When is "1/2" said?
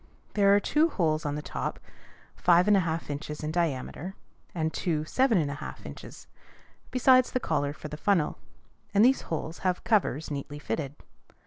2.65-3.11, 5.47-5.85